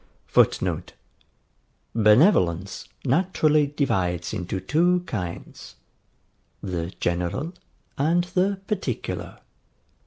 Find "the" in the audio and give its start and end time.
6.59-6.91, 8.23-8.59